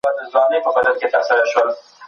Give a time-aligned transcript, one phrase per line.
[0.03, 1.73] د نورو تاوان مه غواړئ ځکه دا د اسلام لاره نه ده.